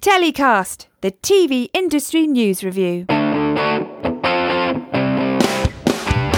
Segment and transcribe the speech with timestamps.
[0.00, 3.04] Telecast, the TV industry news review.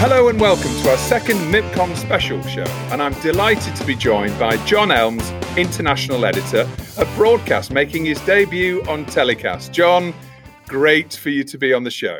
[0.01, 4.37] Hello and welcome to our second MIPCOM special show, and I'm delighted to be joined
[4.37, 9.71] by John Elms, international editor at Broadcast, making his debut on Telecast.
[9.71, 10.13] John,
[10.67, 12.19] great for you to be on the show.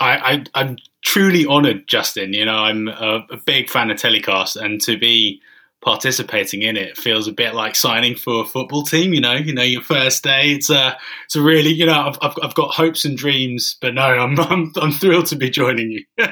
[0.00, 2.32] I, am truly honoured, Justin.
[2.32, 5.40] You know, I'm a, a, big fan of Telecast, and to be
[5.82, 9.12] participating in it feels a bit like signing for a football team.
[9.12, 10.52] You know, you know, your first day.
[10.52, 13.94] It's a, it's a really, you know, I've, I've, I've got hopes and dreams, but
[13.94, 16.04] no, I'm, I'm, I'm thrilled to be joining you.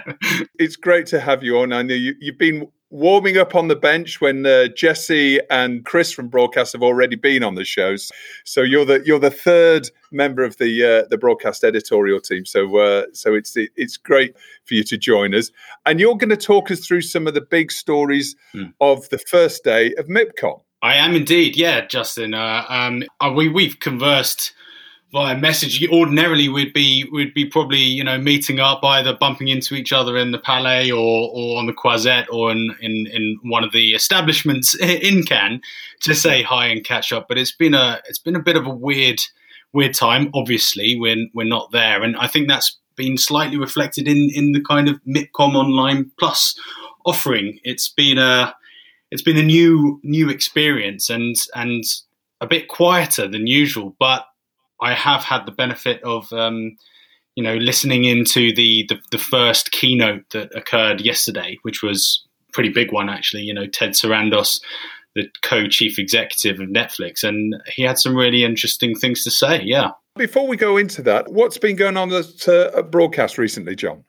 [0.58, 1.72] it's great to have you on.
[1.72, 6.12] I know you, you've been warming up on the bench when uh, Jesse and Chris
[6.12, 8.10] from broadcast have already been on the shows.
[8.44, 12.44] So you're the you're the third member of the uh, the broadcast editorial team.
[12.44, 15.50] So uh, so it's it's great for you to join us,
[15.86, 18.72] and you're going to talk us through some of the big stories mm.
[18.80, 20.60] of the first day of MIPCOM.
[20.82, 22.34] I am indeed, yeah, Justin.
[22.34, 24.52] Uh, um, uh, we we've conversed
[25.12, 25.86] via message.
[25.88, 30.16] Ordinarily, we'd be we'd be probably you know meeting up, either bumping into each other
[30.16, 33.94] in the Palais or, or on the Croisette or in, in, in one of the
[33.94, 35.60] establishments in Cannes
[36.00, 37.26] to say hi and catch up.
[37.28, 39.20] But it's been a it's been a bit of a weird
[39.72, 40.30] weird time.
[40.34, 44.62] Obviously, we're we're not there, and I think that's been slightly reflected in in the
[44.62, 46.58] kind of MIPCOM Online Plus
[47.04, 47.58] offering.
[47.64, 48.54] It's been a
[49.10, 51.84] it's been a new new experience and and
[52.40, 54.24] a bit quieter than usual, but
[54.80, 56.76] I have had the benefit of um,
[57.34, 62.52] you know listening into the, the, the first keynote that occurred yesterday, which was a
[62.52, 63.42] pretty big one actually.
[63.42, 64.60] You know, Ted Sarandos,
[65.14, 69.62] the co-chief executive of Netflix, and he had some really interesting things to say.
[69.62, 69.90] Yeah.
[70.16, 74.04] Before we go into that, what's been going on at, uh, broadcast recently, John?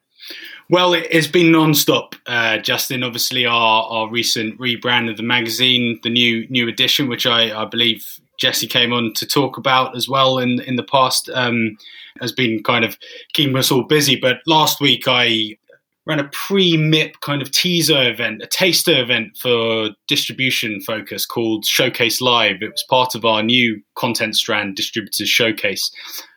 [0.70, 3.04] Well, it has been non-stop, uh, Justin.
[3.04, 7.66] Obviously, our, our recent rebrand of the magazine, the new new edition, which I, I
[7.66, 11.78] believe Jesse came on to talk about as well in in the past um,
[12.20, 12.98] has been kind of
[13.34, 14.16] keeping us all busy.
[14.16, 15.58] But last week I
[16.06, 22.22] ran a pre-MIP kind of teaser event, a taster event for distribution focus called Showcase
[22.22, 22.58] Live.
[22.62, 25.92] It was part of our new content strand, Distributors Showcase,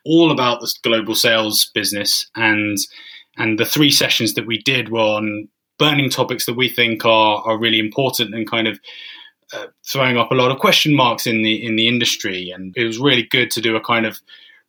[0.05, 2.27] all about the global sales business.
[2.37, 2.79] And
[3.37, 7.43] and the three sessions that we did were on burning topics that we think are,
[7.43, 8.79] are really important and kind of
[9.53, 12.85] uh, throwing up a lot of question marks in the in the industry, and it
[12.85, 14.21] was really good to do a kind of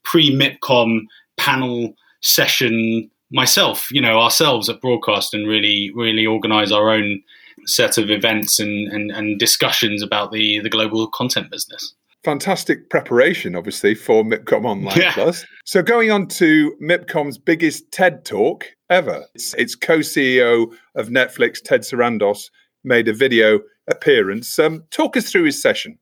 [0.03, 1.02] pre MIPCOM
[1.38, 7.22] panel session myself, you know, ourselves at Broadcast, and really really organise our own
[7.66, 11.94] set of events and, and, and discussions about the the global content business
[12.25, 15.13] fantastic preparation, obviously, for MIPCOM Online yeah.
[15.13, 15.46] Plus.
[15.63, 21.62] So, going on to MIPCOM's biggest TED talk ever, it's, it's co CEO of Netflix,
[21.63, 22.50] Ted Sarandos,
[22.85, 24.57] made a video appearance.
[24.59, 25.97] Um, talk us through his session.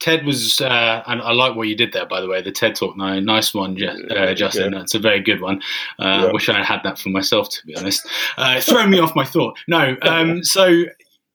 [0.00, 2.40] Ted was, uh, and I like what you did there, by the way.
[2.40, 4.72] The TED Talk, no, nice one, uh, Justin.
[4.72, 4.78] Yeah.
[4.78, 5.60] That's a very good one.
[5.98, 6.24] Uh, yeah.
[6.26, 8.06] I wish I had that for myself, to be honest.
[8.36, 9.58] Uh, throwing me off my thought.
[9.66, 10.84] No, um, so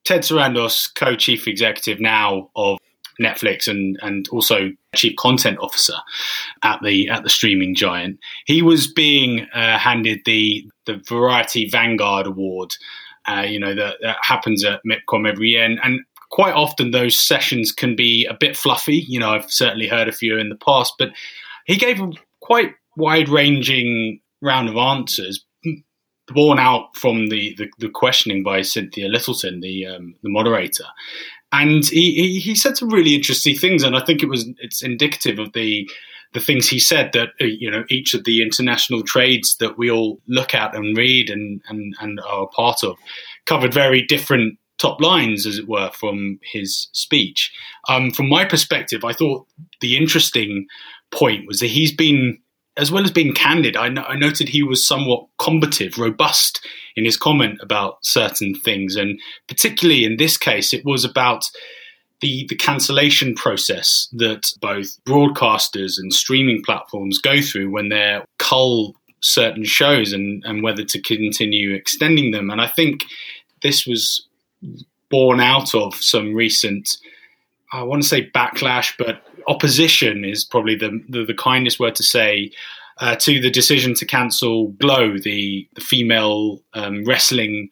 [0.05, 2.79] Ted Sarandos, co-chief executive now of
[3.21, 5.95] Netflix and and also chief content officer
[6.63, 8.19] at the at the streaming giant.
[8.45, 12.73] He was being uh, handed the the Variety Vanguard Award
[13.27, 15.63] uh, you know, that, that, happens at MIPCOM every year.
[15.63, 16.01] And, and,
[16.33, 19.05] quite often those sessions can be a bit fluffy.
[19.07, 21.09] You know, I've certainly heard a few in the past, but
[21.65, 25.45] he gave a quite wide ranging round of answers.
[26.29, 30.85] Born out from the, the, the questioning by Cynthia Littleton, the um, the moderator,
[31.51, 34.81] and he, he, he said some really interesting things, and I think it was it's
[34.81, 35.87] indicative of the
[36.33, 39.89] the things he said that uh, you know each of the international trades that we
[39.89, 42.97] all look at and read and and, and are part of
[43.45, 47.51] covered very different top lines, as it were, from his speech.
[47.87, 49.47] Um, from my perspective, I thought
[49.81, 50.67] the interesting
[51.11, 52.39] point was that he's been,
[52.75, 56.65] as well as being candid, I, I noted he was somewhat combative, robust
[56.95, 58.95] in his comment about certain things.
[58.95, 61.49] And particularly in this case, it was about
[62.21, 68.95] the, the cancellation process that both broadcasters and streaming platforms go through when they're cull
[69.21, 72.49] certain shows and, and whether to continue extending them.
[72.49, 73.03] And I think
[73.61, 74.25] this was
[75.09, 76.97] born out of some recent,
[77.71, 82.03] I want to say backlash, but opposition is probably the, the, the kindest word to
[82.03, 82.51] say.
[82.99, 87.71] Uh, to the decision to cancel Glow, the, the female um, wrestling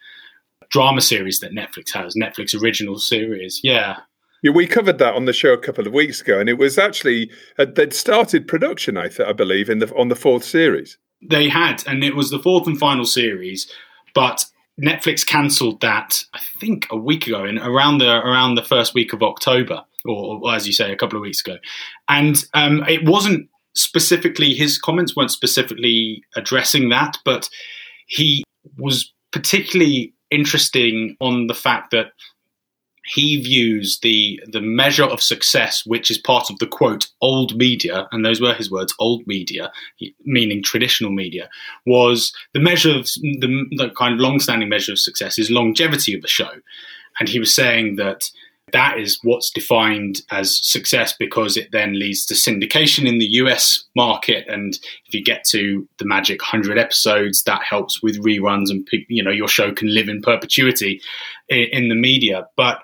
[0.72, 3.60] drama series that Netflix has, Netflix original series.
[3.64, 3.98] Yeah,
[4.42, 6.78] yeah, we covered that on the show a couple of weeks ago, and it was
[6.78, 7.30] actually
[7.60, 10.98] uh, they'd started production, I, th- I believe, in the on the fourth series.
[11.22, 13.72] They had, and it was the fourth and final series,
[14.16, 14.46] but
[14.82, 16.24] Netflix cancelled that.
[16.34, 20.40] I think a week ago, in around the around the first week of October, or,
[20.42, 21.58] or as you say, a couple of weeks ago,
[22.10, 27.48] and um, it wasn't specifically his comments weren't specifically addressing that, but
[28.08, 28.44] he
[28.78, 32.08] was particularly interesting on the fact that
[33.06, 38.08] he views the the measure of success, which is part of the quote old media,
[38.12, 39.72] and those were his words, old media,
[40.24, 41.50] meaning traditional media,
[41.86, 46.24] was the measure of the, the kind of long-standing measure of success is longevity of
[46.24, 46.52] a show,
[47.20, 48.30] and he was saying that
[48.74, 53.84] that is what's defined as success because it then leads to syndication in the US
[53.96, 54.46] market.
[54.48, 54.74] And
[55.06, 59.32] if you get to the magic 100 episodes, that helps with reruns and, you know,
[59.32, 61.02] your show can live in perpetuity
[61.50, 62.48] in, the media.
[62.56, 62.82] But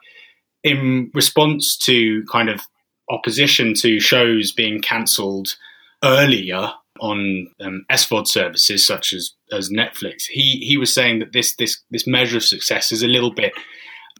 [0.64, 2.62] in response to kind of
[3.10, 5.56] opposition to shows being cancelled
[6.04, 11.56] earlier on um, SVOD services such as as Netflix, he he was saying that this
[11.56, 13.54] this this measure of success is a little bit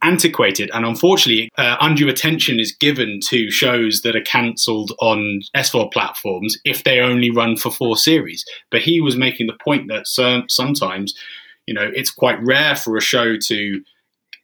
[0.02, 5.92] antiquated, and unfortunately, uh, undue attention is given to shows that are cancelled on SVOD
[5.92, 8.44] platforms if they only run for four series.
[8.70, 10.06] But he was making the point that
[10.48, 11.14] sometimes,
[11.66, 13.82] you know, it's quite rare for a show to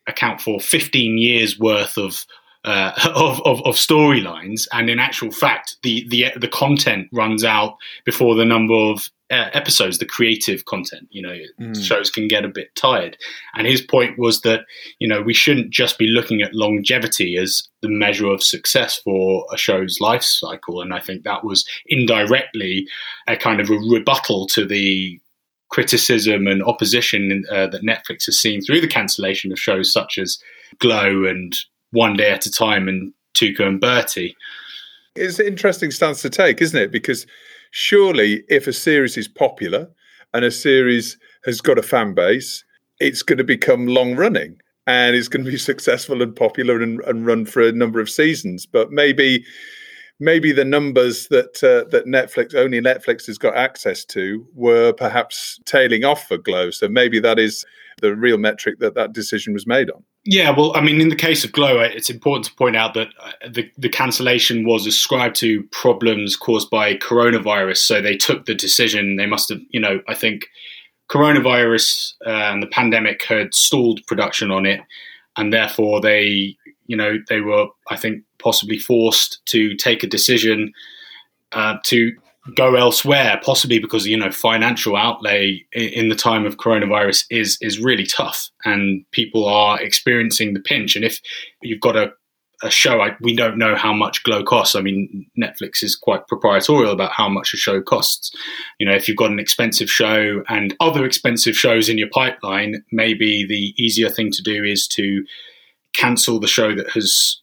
[0.07, 2.27] account for 15 years worth of
[2.65, 7.77] uh, of, of, of storylines, and in actual fact, the, the the content runs out
[8.05, 11.09] before the number of uh, episodes, the creative content.
[11.11, 11.85] You know, mm.
[11.85, 13.17] shows can get a bit tired.
[13.55, 14.61] And his point was that
[14.99, 19.47] you know we shouldn't just be looking at longevity as the measure of success for
[19.53, 20.81] a show's life cycle.
[20.81, 22.87] And I think that was indirectly
[23.27, 25.21] a kind of a rebuttal to the
[25.75, 30.39] criticism and opposition uh, that Netflix has seen through the cancellation of shows such as
[30.79, 31.53] Glow and
[31.91, 34.37] One Day at a Time and Tuca and Bertie.
[35.17, 36.93] It's an interesting stance to take, isn't it?
[36.93, 37.27] Because
[37.73, 39.89] surely if a series is popular
[40.33, 42.63] and a series has got a fan base,
[43.01, 44.57] it's going to become long running
[44.87, 48.09] and it's going to be successful and popular and, and run for a number of
[48.09, 48.65] seasons.
[48.65, 49.45] But maybe
[50.25, 55.61] maybe the numbers that uh, that Netflix only Netflix has got access to were perhaps
[55.65, 56.71] tailing off for Glow.
[56.71, 57.65] So maybe that is
[58.01, 60.03] the real metric that that decision was made on.
[60.25, 63.09] Yeah, well, I mean, in the case of Glow, it's important to point out that
[63.23, 67.77] uh, the, the cancellation was ascribed to problems caused by coronavirus.
[67.77, 69.17] So they took the decision.
[69.17, 70.47] They must have, you know, I think
[71.11, 74.81] coronavirus uh, and the pandemic had stalled production on it,
[75.37, 80.73] and therefore they, you know, they were, I think, possibly forced to take a decision
[81.53, 82.13] uh, to
[82.57, 87.81] go elsewhere, possibly because you know financial outlay in the time of coronavirus is is
[87.81, 90.97] really tough, and people are experiencing the pinch.
[90.97, 91.21] And if
[91.63, 92.13] you've got a
[92.63, 94.75] a show, I, we don't know how much Glow costs.
[94.75, 98.31] I mean, Netflix is quite proprietorial about how much a show costs.
[98.79, 102.83] You know, if you've got an expensive show and other expensive shows in your pipeline,
[102.91, 105.25] maybe the easier thing to do is to
[105.95, 107.41] cancel the show that has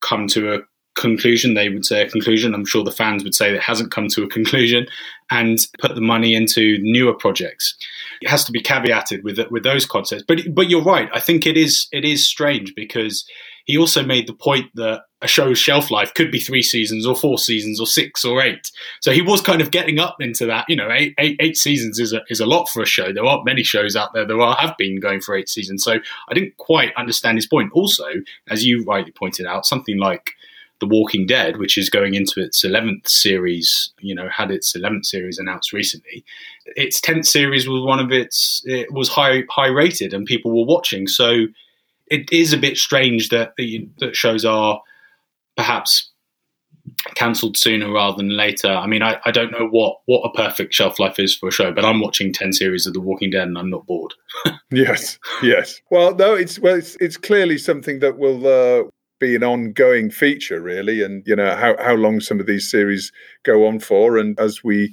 [0.00, 0.58] come to a
[0.96, 1.54] conclusion.
[1.54, 2.54] They would say a conclusion.
[2.54, 4.86] I'm sure the fans would say it hasn't come to a conclusion,
[5.30, 7.76] and put the money into newer projects.
[8.20, 10.24] It has to be caveated with with those concepts.
[10.26, 11.08] But but you're right.
[11.12, 13.24] I think it is it is strange because
[13.64, 17.14] he also made the point that a show's shelf life could be three seasons or
[17.14, 18.70] four seasons or six or eight.
[19.00, 20.64] So he was kind of getting up into that.
[20.68, 23.12] You know, eight, eight, eight seasons is a, is a lot for a show.
[23.12, 25.84] There aren't many shows out there that are, have been going for eight seasons.
[25.84, 25.92] So
[26.28, 27.72] I didn't quite understand his point.
[27.74, 28.06] Also,
[28.48, 30.32] as you rightly pointed out, something like
[30.80, 35.04] the Walking Dead, which is going into its 11th series, you know, had its 11th
[35.04, 36.24] series announced recently.
[36.76, 40.64] Its 10th series was one of its, it was high, high rated and people were
[40.64, 41.06] watching.
[41.06, 41.46] So
[42.06, 43.52] it is a bit strange that,
[43.98, 44.80] that shows are
[45.56, 46.10] perhaps
[47.14, 48.68] cancelled sooner rather than later.
[48.68, 51.52] I mean, I, I don't know what, what a perfect shelf life is for a
[51.52, 54.14] show, but I'm watching 10 series of The Walking Dead and I'm not bored.
[54.70, 55.80] yes, yes.
[55.90, 58.88] Well, no, it's, well, it's, it's clearly something that will, uh,
[59.20, 63.12] be an ongoing feature, really, and you know how how long some of these series
[63.44, 64.16] go on for.
[64.16, 64.92] And as we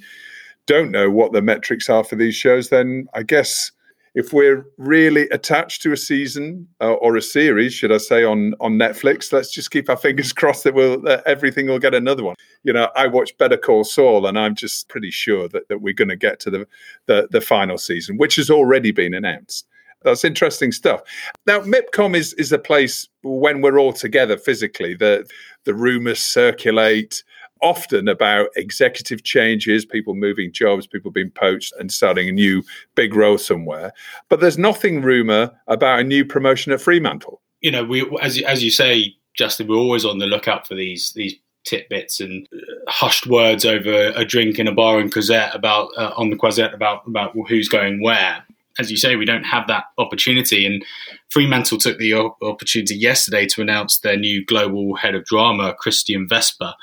[0.67, 3.71] don't know what the metrics are for these shows, then I guess
[4.17, 8.55] if we're really attached to a season uh, or a series, should I say, on
[8.59, 12.23] on Netflix, let's just keep our fingers crossed that we'll that everything will get another
[12.23, 12.35] one.
[12.63, 15.93] You know, I watched Better Call Saul, and I'm just pretty sure that, that we're
[15.93, 16.67] going to get to the,
[17.05, 19.67] the the final season, which has already been announced.
[20.03, 21.01] That's interesting stuff.
[21.45, 24.95] Now, MIPCOM is is a place when we're all together physically.
[24.95, 25.29] The
[25.65, 27.23] the rumors circulate
[27.61, 32.63] often about executive changes, people moving jobs, people being poached and starting a new
[32.95, 33.93] big role somewhere.
[34.29, 37.41] But there's nothing rumor about a new promotion at Fremantle.
[37.61, 41.13] You know, we as as you say, Justin, we're always on the lookout for these
[41.13, 41.35] these
[41.65, 42.47] tidbits and
[42.87, 46.73] hushed words over a drink in a bar in Croisette about uh, on the Croisette
[46.73, 48.45] about about who's going where
[48.79, 50.65] as you say, we don't have that opportunity.
[50.65, 50.83] And
[51.29, 56.73] Fremantle took the opportunity yesterday to announce their new global head of drama, Christian Vesper.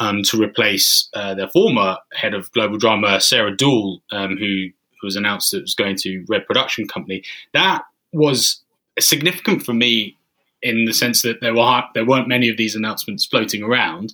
[0.00, 4.66] Um, to replace uh, their former head of global drama, Sarah Doole, um, who,
[5.00, 7.22] who was announced that was going to Red Production Company.
[7.52, 7.82] That
[8.12, 8.60] was
[8.98, 10.16] significant for me
[10.62, 14.12] in the sense that there were there weren't many of these announcements floating around,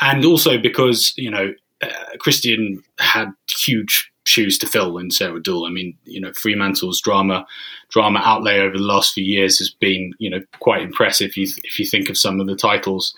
[0.00, 1.88] and also because you know uh,
[2.18, 5.66] Christian had huge shoes to fill in Sarah Doole.
[5.66, 7.46] I mean, you know, Fremantle's drama
[7.90, 11.30] drama outlay over the last few years has been you know quite impressive.
[11.30, 13.14] If you if you think of some of the titles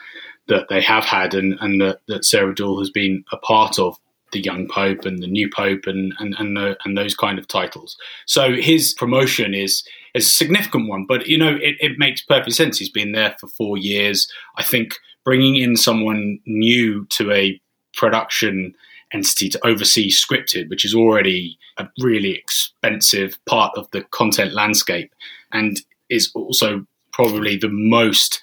[0.48, 3.98] that they have had and and that, that Sarah Doole has been a part of
[4.32, 7.48] the young pope and the new pope and and and, the, and those kind of
[7.48, 7.96] titles.
[8.26, 12.56] So his promotion is is a significant one, but you know it, it makes perfect
[12.56, 12.78] sense.
[12.78, 14.30] He's been there for four years.
[14.56, 17.60] I think bringing in someone new to a
[17.94, 18.74] production
[19.12, 25.12] entity to oversee scripted, which is already a really expensive part of the content landscape,
[25.52, 28.40] and is also probably the most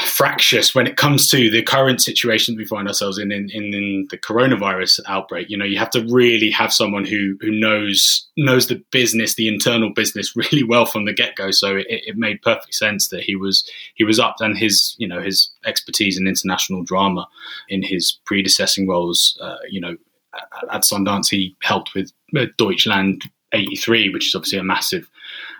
[0.00, 3.72] fractious when it comes to the current situation that we find ourselves in, in in,
[3.72, 5.48] in the coronavirus outbreak.
[5.48, 9.48] You know, you have to really have someone who who knows knows the business, the
[9.48, 11.50] internal business, really well from the get go.
[11.50, 15.08] So it, it, made perfect sense that he was he was up, and his you
[15.08, 17.26] know his expertise in international drama
[17.68, 19.38] in his predecessing roles.
[19.40, 19.96] Uh, you know,
[20.34, 22.12] at, at Sundance, he helped with
[22.58, 23.22] Deutschland
[23.56, 25.08] 83, which is obviously a massive,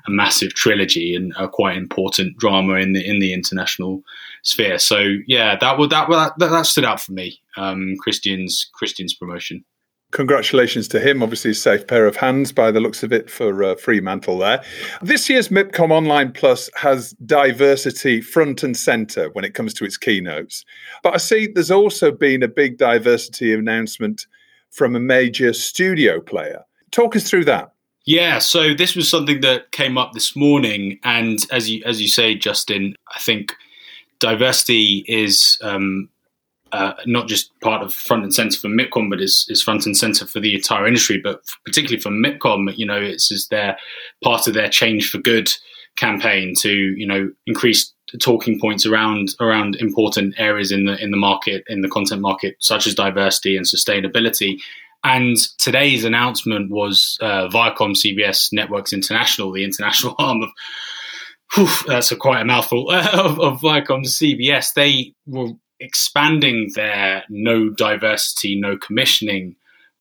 [0.06, 4.02] a massive trilogy and a quite important drama in the in the international
[4.42, 4.78] sphere.
[4.78, 7.40] So yeah, that would that that, that stood out for me.
[7.56, 9.64] Um, Christian's Christian's promotion.
[10.12, 11.22] Congratulations to him.
[11.22, 14.62] Obviously, a safe pair of hands by the looks of it for uh, Fremantle there.
[15.02, 19.96] This year's MIPCOM Online Plus has diversity front and centre when it comes to its
[19.96, 20.64] keynotes.
[21.02, 24.26] But I see there's also been a big diversity announcement
[24.70, 26.62] from a major studio player.
[26.92, 27.72] Talk us through that.
[28.06, 32.06] Yeah, so this was something that came up this morning, and as you as you
[32.06, 33.52] say, Justin, I think
[34.20, 36.08] diversity is um,
[36.70, 39.96] uh, not just part of front and center for MIPCOM, but is, is front and
[39.96, 41.18] center for the entire industry.
[41.18, 43.76] But particularly for MIPCOM, you know, it's is their
[44.22, 45.50] part of their change for good
[45.96, 51.16] campaign to you know increase talking points around around important areas in the in the
[51.16, 54.58] market in the content market, such as diversity and sustainability.
[55.06, 60.50] And today's announcement was uh, Viacom CBS Networks International, the international arm of,
[61.54, 64.74] whew, that's a quite a mouthful, of, of Viacom CBS.
[64.74, 69.54] They were expanding their no diversity, no commissioning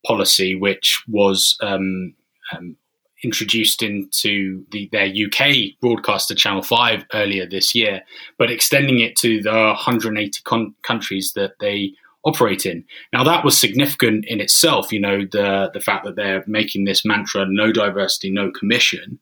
[0.04, 2.14] policy, which was um,
[2.52, 2.76] um,
[3.22, 8.02] introduced into the, their UK broadcaster Channel 5 earlier this year,
[8.38, 11.92] but extending it to the 180 con- countries that they
[12.26, 12.84] operate in.
[13.12, 17.04] Now that was significant in itself, you know, the the fact that they're making this
[17.04, 19.18] mantra no diversity, no commission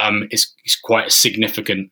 [0.00, 1.90] um, is, is quite a significant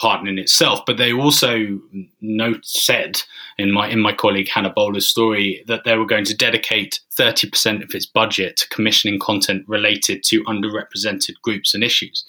[0.00, 0.80] part in itself.
[0.86, 1.80] But they also
[2.20, 3.22] note said
[3.58, 7.82] in my in my colleague Hannah Bowler's story that they were going to dedicate 30%
[7.82, 12.24] of its budget to commissioning content related to underrepresented groups and issues.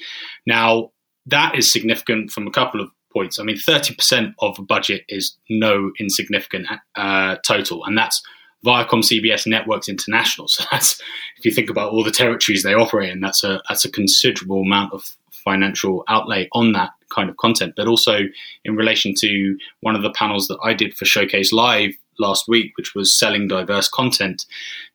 [0.48, 0.92] Now
[1.26, 3.39] that is significant from a couple of points.
[3.39, 8.22] I mean, 30% of a budget is no insignificant uh, total, and that's
[8.65, 10.48] Viacom CBS Networks International.
[10.53, 11.01] So that's
[11.38, 14.62] if you think about all the territories they operate in, that's a that's a considerable
[14.62, 17.74] amount of financial outlay on that kind of content.
[17.75, 18.20] But also
[18.63, 22.72] in relation to one of the panels that I did for Showcase Live last week,
[22.77, 24.46] which was selling diverse content.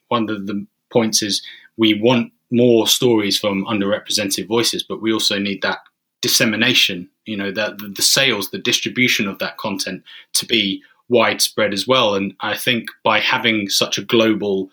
[0.08, 1.42] One of the points is
[1.76, 5.78] we want more stories from underrepresented voices, but we also need that
[6.22, 10.02] dissemination, you know, that the sales, the distribution of that content
[10.34, 12.14] to be widespread as well.
[12.14, 14.70] And I think by having such a global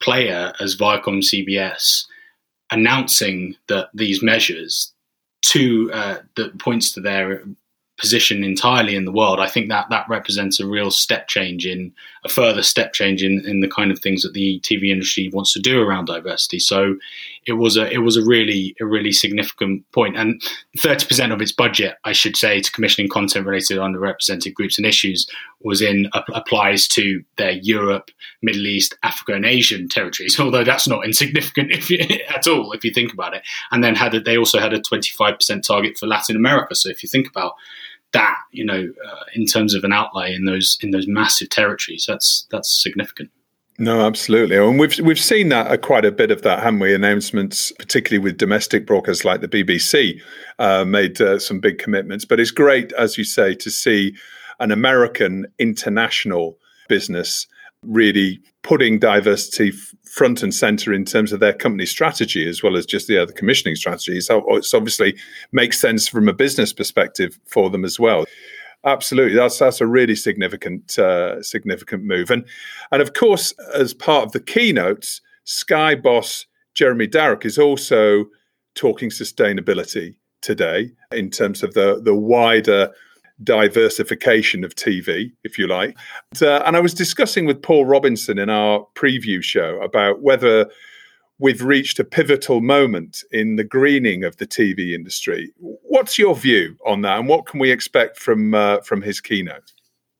[0.00, 2.06] player as Viacom CBS
[2.70, 4.92] announcing that these measures
[5.42, 7.42] to uh, that points to their
[7.98, 11.92] position entirely in the world, I think that that represents a real step change in
[12.24, 15.52] a further step change in, in the kind of things that the TV industry wants
[15.52, 16.58] to do around diversity.
[16.58, 16.96] So
[17.46, 20.42] it was a it was a really a really significant point, and
[20.78, 24.86] thirty percent of its budget, I should say, to commissioning content related underrepresented groups and
[24.86, 25.26] issues
[25.60, 28.10] was in applies to their Europe,
[28.42, 30.38] Middle East, Africa, and Asian territories.
[30.40, 33.42] Although that's not insignificant if you, at all if you think about it.
[33.70, 36.74] And then had a, they also had a twenty five percent target for Latin America.
[36.74, 37.54] So if you think about
[38.12, 42.04] that, you know, uh, in terms of an outlay in those in those massive territories,
[42.06, 43.30] that's that's significant.
[43.80, 46.94] No, absolutely, and we've we've seen that uh, quite a bit of that, haven't we?
[46.94, 50.20] Announcements, particularly with domestic broadcasters like the BBC,
[50.58, 52.26] uh, made uh, some big commitments.
[52.26, 54.14] But it's great, as you say, to see
[54.58, 56.58] an American international
[56.90, 57.46] business
[57.82, 59.72] really putting diversity
[60.04, 63.32] front and center in terms of their company strategy as well as just the other
[63.32, 64.26] commissioning strategies.
[64.26, 65.16] So it's obviously
[65.52, 68.26] makes sense from a business perspective for them as well.
[68.84, 72.46] Absolutely, that's that's a really significant uh, significant move, and
[72.90, 78.24] and of course, as part of the keynotes, Sky boss Jeremy Darroch is also
[78.74, 82.90] talking sustainability today in terms of the the wider
[83.42, 85.96] diversification of TV, if you like.
[86.32, 90.70] And, uh, and I was discussing with Paul Robinson in our preview show about whether
[91.40, 95.52] we've reached a pivotal moment in the greening of the TV industry.
[95.58, 99.72] What's your view on that, and what can we expect from uh, from his keynote?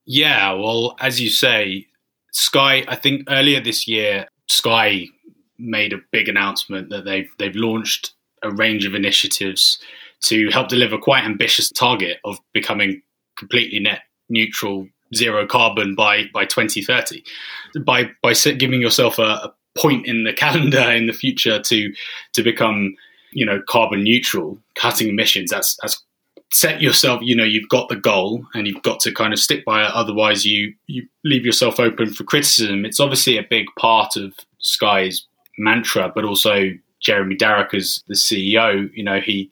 [0.05, 1.87] Yeah, well, as you say,
[2.31, 2.83] Sky.
[2.87, 5.05] I think earlier this year, Sky
[5.57, 8.13] made a big announcement that they've they've launched
[8.43, 9.79] a range of initiatives
[10.21, 13.01] to help deliver quite ambitious target of becoming
[13.37, 17.23] completely net neutral zero carbon by by 2030
[17.85, 21.93] by by giving yourself a, a point in the calendar in the future to
[22.33, 22.95] to become
[23.31, 25.51] you know carbon neutral cutting emissions.
[25.51, 26.03] That's that's
[26.53, 29.63] set yourself you know you've got the goal and you've got to kind of stick
[29.65, 29.91] by it.
[29.93, 32.85] Otherwise you you leave yourself open for criticism.
[32.85, 35.25] It's obviously a big part of sky's
[35.57, 39.49] mantra but also jeremy darroch as the ceo you know he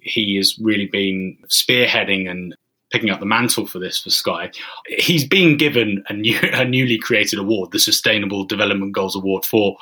[0.00, 2.56] he has really been spearheading and
[2.92, 4.50] picking up the mantle for this for Sky.
[4.86, 9.76] He's being given a new, a newly created award, the Sustainable Development Goals Award for,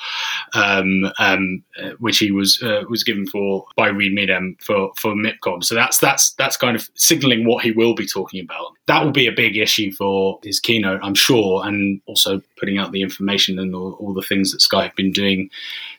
[0.54, 5.12] um, um, uh, which he was uh, was given for by Reed MIDEM for for
[5.14, 5.62] MIPCOM.
[5.64, 8.72] So that's that's that's kind of signalling what he will be talking about.
[8.86, 12.92] That will be a big issue for his keynote, I'm sure, and also putting out
[12.92, 15.50] the information and all, all the things that Sky have been doing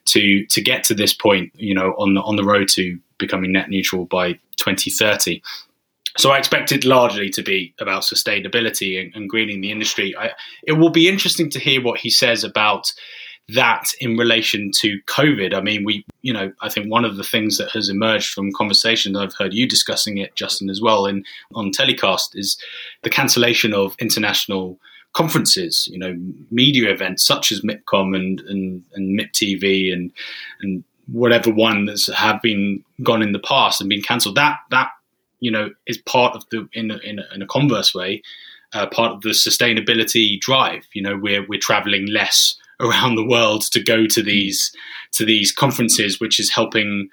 [0.06, 1.51] to to get to this point.
[1.56, 5.41] You know, on the on the road to becoming net neutral by 2030.
[6.18, 10.15] So I expect it largely to be about sustainability and, and greening the industry.
[10.18, 10.32] I,
[10.63, 12.91] it will be interesting to hear what he says about
[13.50, 15.53] that in relation to COVID.
[15.53, 18.51] I mean, we, you know, I think one of the things that has emerged from
[18.53, 22.58] conversations I've heard you discussing it, Justin, as well, in on telecast is
[23.03, 24.80] the cancellation of international
[25.13, 26.15] conferences, you know,
[26.50, 30.12] media events such as MIPCOM and and, and MIP TV and
[30.62, 34.36] and whatever one that's have been gone in the past and been cancelled.
[34.36, 34.91] That that
[35.41, 38.21] you know is part of the in a, in a, in a converse way
[38.73, 43.62] uh, part of the sustainability drive you know we're we're traveling less around the world
[43.62, 44.75] to go to these
[45.12, 47.10] to these conferences which is helping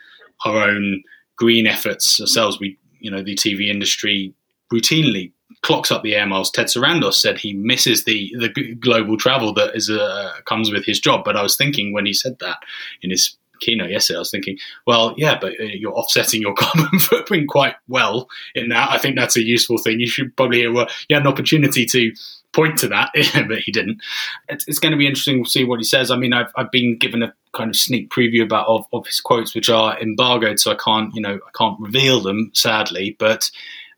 [0.46, 1.02] our own
[1.36, 4.32] green efforts ourselves we you know the TV industry
[4.72, 6.50] routinely clocks up the air miles.
[6.50, 11.00] Ted Sarandos said he misses the the global travel that is uh, comes with his
[11.00, 11.24] job.
[11.24, 12.58] But I was thinking when he said that
[13.02, 16.98] in his keynote yesterday, I was thinking, well, yeah, but uh, you're offsetting your carbon
[16.98, 18.90] footprint quite well in that.
[18.90, 20.00] I think that's a useful thing.
[20.00, 22.12] You should probably uh, had an opportunity to
[22.52, 23.10] point to that,
[23.48, 24.00] but he didn't.
[24.48, 26.10] It's, it's, going to be interesting to see what he says.
[26.10, 29.20] I mean, I've, I've been given a kind of sneak preview about of, of his
[29.20, 33.16] quotes, which are embargoed, so I can't, you know, I can't reveal them, sadly.
[33.18, 33.50] But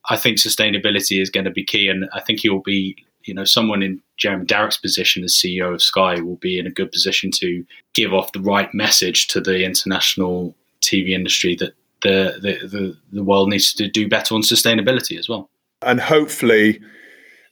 [0.09, 3.35] I think sustainability is going to be key, and I think he will be you
[3.35, 6.91] know, someone in Jeremy Darroch's position as CEO of Sky will be in a good
[6.93, 12.67] position to give off the right message to the international TV industry that the, the,
[12.67, 15.51] the, the world needs to do better on sustainability as well.
[15.83, 16.81] And hopefully,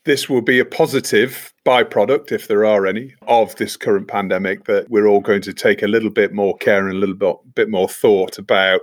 [0.05, 4.89] this will be a positive byproduct, if there are any, of this current pandemic that
[4.91, 7.69] we're all going to take a little bit more care and a little bit, bit
[7.69, 8.81] more thought about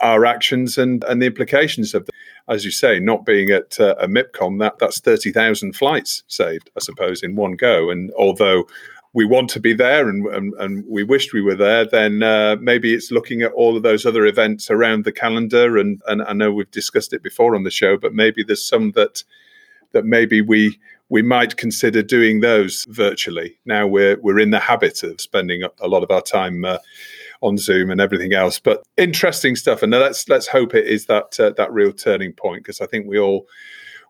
[0.00, 2.14] our actions and, and the implications of them.
[2.48, 6.80] As you say, not being at uh, a MIPCOM, that, that's 30,000 flights saved, I
[6.80, 7.90] suppose, in one go.
[7.90, 8.66] And although
[9.12, 12.56] we want to be there and, and, and we wished we were there, then uh,
[12.60, 15.78] maybe it's looking at all of those other events around the calendar.
[15.78, 18.92] And, and I know we've discussed it before on the show, but maybe there's some
[18.92, 19.22] that
[19.92, 23.58] that maybe we we might consider doing those virtually.
[23.64, 26.78] Now we're we're in the habit of spending a lot of our time uh,
[27.40, 28.58] on Zoom and everything else.
[28.58, 32.62] But interesting stuff, and let's let's hope it is that uh, that real turning point
[32.62, 33.46] because I think we all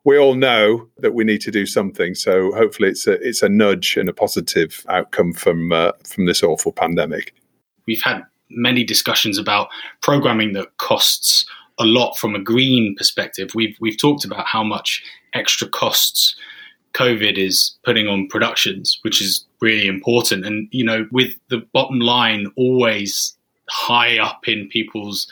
[0.05, 2.15] we all know that we need to do something.
[2.15, 6.43] So hopefully it's a it's a nudge and a positive outcome from uh, from this
[6.43, 7.35] awful pandemic.
[7.87, 9.69] We've had many discussions about
[10.03, 11.47] programming that costs
[11.79, 13.51] a lot from a green perspective.
[13.55, 15.03] We've we've talked about how much
[15.35, 16.35] extra costs
[16.95, 20.45] COVID is putting on productions, which is really important.
[20.45, 23.37] And, you know, with the bottom line always
[23.69, 25.31] high up in people's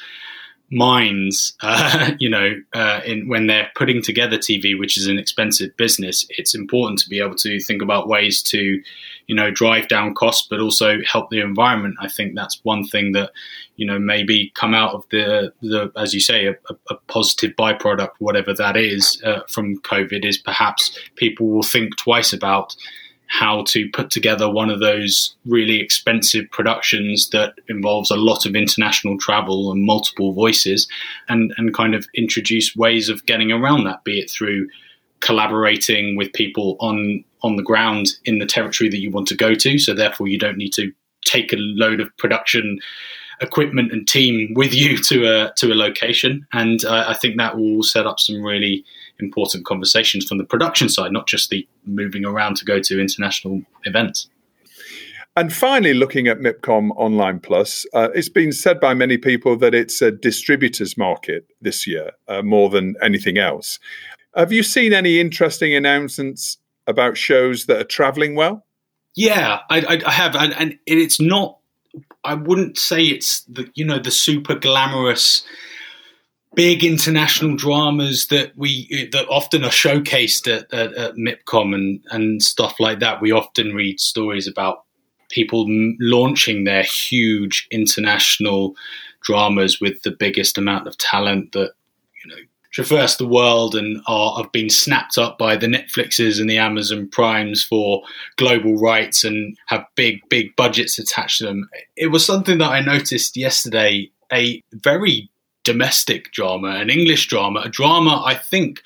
[0.71, 5.77] minds, uh, you know, uh, in, when they're putting together TV, which is an expensive
[5.77, 8.83] business, it's important to be able to think about ways to,
[9.29, 11.95] you know, drive down costs, but also help the environment.
[12.01, 13.31] I think that's one thing that,
[13.77, 16.55] you know, maybe come out of the, the as you say, a,
[16.91, 22.33] a positive byproduct, whatever that is, uh, from COVID, is perhaps people will think twice
[22.33, 22.75] about
[23.29, 28.57] how to put together one of those really expensive productions that involves a lot of
[28.57, 30.89] international travel and multiple voices
[31.29, 34.67] and, and kind of introduce ways of getting around that, be it through
[35.21, 39.55] collaborating with people on on the ground in the territory that you want to go
[39.55, 39.79] to.
[39.79, 40.93] So therefore, you don't need to
[41.25, 42.79] take a load of production
[43.41, 46.47] equipment and team with you to a to a location.
[46.53, 48.85] And uh, I think that will set up some really
[49.21, 53.63] important conversations from the production side, not just the moving around to go to international
[53.85, 54.29] events.
[55.37, 59.73] And finally, looking at MIPCOM Online Plus, uh, it's been said by many people that
[59.73, 63.79] it's a distributor's market this year uh, more than anything else.
[64.35, 68.65] Have you seen any interesting announcements about shows that are traveling well?
[69.15, 71.59] Yeah, I, I have, and, and, it's not.
[72.25, 75.45] I wouldn't say it's the you know the super glamorous,
[76.55, 82.43] big international dramas that we that often are showcased at, at, at MIPCOM and and
[82.43, 83.21] stuff like that.
[83.21, 84.85] We often read stories about
[85.31, 85.67] people
[86.01, 88.75] launching their huge international
[89.23, 91.73] dramas with the biggest amount of talent that
[92.71, 97.09] traverse the world and are have been snapped up by the Netflixes and the Amazon
[97.09, 98.03] Primes for
[98.37, 101.69] global rights and have big big budgets attached to them.
[101.97, 104.11] It was something that I noticed yesterday.
[104.31, 105.31] A very
[105.65, 108.83] domestic drama, an English drama, a drama I think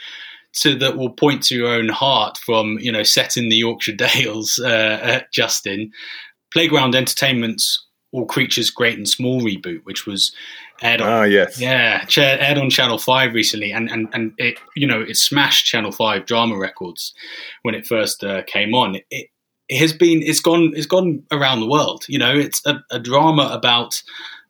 [0.55, 3.93] to that will point to your own heart from you know set in the Yorkshire
[3.97, 5.93] Dales, uh, Justin.
[6.53, 10.33] Playground Entertainment's All Creatures Great and Small reboot, which was
[10.83, 11.61] aired on, ah, yes.
[11.61, 15.93] yeah, aired on Channel Five recently, and and and it you know it smashed Channel
[15.93, 17.15] Five drama records
[17.63, 18.97] when it first uh, came on.
[19.11, 19.31] It,
[19.69, 22.05] it has been it's gone it's gone around the world.
[22.09, 24.03] You know, it's a, a drama about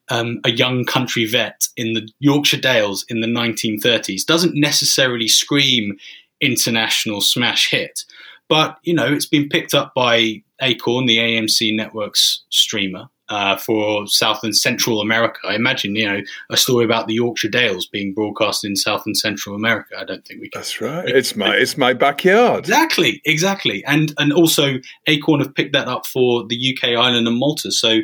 [0.08, 4.26] um, a young country vet in the Yorkshire Dales in the 1930s.
[4.26, 5.96] Doesn't necessarily scream
[6.40, 8.04] international smash hit,
[8.48, 14.06] but you know it's been picked up by Acorn, the AMC network's streamer, uh, for
[14.06, 15.38] South and Central America.
[15.46, 19.16] I imagine, you know, a story about the Yorkshire Dales being broadcast in South and
[19.16, 19.94] Central America.
[19.98, 20.60] I don't think we can.
[20.60, 21.08] That's right.
[21.08, 22.60] It's my it's my backyard.
[22.60, 23.84] Exactly, exactly.
[23.84, 24.74] And and also
[25.06, 27.72] Acorn have picked that up for the UK, Ireland, and Malta.
[27.72, 28.00] So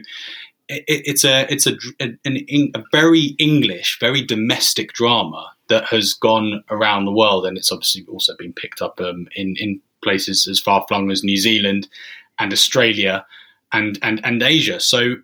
[0.68, 2.18] it, it's a it's a, an,
[2.74, 8.04] a very English, very domestic drama that has gone around the world, and it's obviously
[8.08, 11.88] also been picked up um, in in places as far flung as New Zealand
[12.38, 13.26] and Australia
[13.72, 14.80] and and and Asia.
[14.80, 15.16] So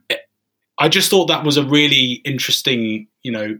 [0.78, 3.59] I just thought that was a really interesting, you know,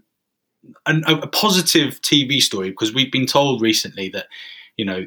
[0.87, 4.27] a, a positive TV story because we've been told recently that
[4.77, 5.07] you know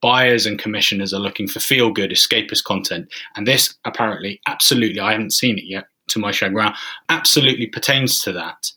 [0.00, 5.12] buyers and commissioners are looking for feel good escapist content, and this apparently absolutely I
[5.12, 6.72] haven't seen it yet to my chagrin
[7.08, 8.70] absolutely pertains to that.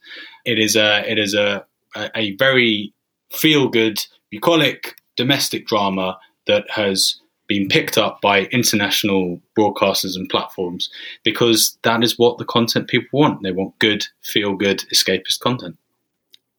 [0.45, 2.93] It is a it is a a, a very
[3.31, 7.20] feel good bucolic domestic drama that has
[7.51, 10.89] been picked up by international broadcasters and platforms
[11.25, 13.43] because that is what the content people want.
[13.43, 15.75] They want good, feel good, escapist content.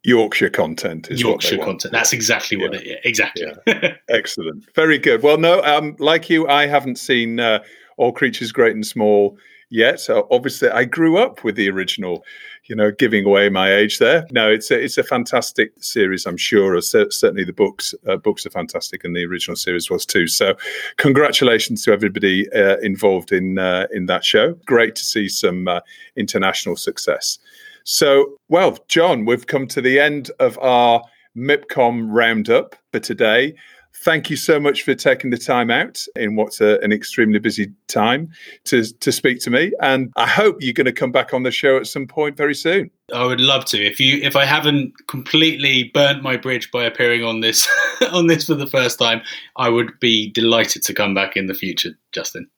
[0.05, 1.93] Yorkshire content is Yorkshire content.
[1.93, 2.81] That's exactly what yeah.
[2.81, 2.97] it is.
[3.05, 3.47] Exactly.
[3.67, 3.95] Yeah.
[4.11, 4.67] Excellent.
[4.75, 5.23] Very good.
[5.23, 7.61] Well, no, um, like you, I haven't seen uh,
[7.97, 9.39] All Creatures Great and Small
[9.73, 10.01] yet.
[10.01, 12.25] So obviously, I grew up with the original
[12.67, 14.27] you know, giving away my age there.
[14.31, 16.27] No, it's a, it's a fantastic series.
[16.27, 16.81] I'm sure.
[16.81, 20.27] Certainly, the books uh, books are fantastic, and the original series was too.
[20.29, 20.55] So,
[20.97, 24.55] congratulations to everybody uh, involved in uh, in that show.
[24.65, 25.81] Great to see some uh,
[26.17, 27.39] international success.
[27.85, 31.03] So, well, John, we've come to the end of our
[31.37, 33.55] MIPCOM roundup for today
[33.95, 37.73] thank you so much for taking the time out in what's a, an extremely busy
[37.89, 38.31] time
[38.65, 39.73] to, to speak to me.
[39.81, 42.55] And I hope you're going to come back on the show at some point very
[42.55, 42.91] soon.
[43.13, 43.85] I would love to.
[43.85, 47.69] If you if I haven't completely burnt my bridge by appearing on this
[48.13, 49.23] on this for the first time,
[49.57, 52.49] I would be delighted to come back in the future, Justin.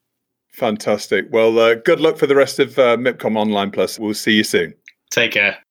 [0.53, 1.27] Fantastic.
[1.33, 3.99] Well, uh, good luck for the rest of uh, MIPCOM Online Plus.
[3.99, 4.73] We'll see you soon.
[5.11, 5.64] Take care.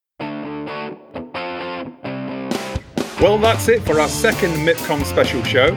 [3.24, 5.70] Well, that's it for our second MIPCOM special show.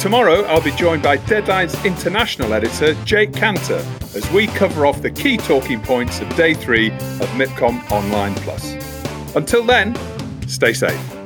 [0.00, 3.84] Tomorrow, I'll be joined by Deadline's international editor, Jake Kanter,
[4.16, 8.74] as we cover off the key talking points of day three of MIPCOM Online Plus.
[9.36, 9.96] Until then,
[10.48, 11.17] stay safe.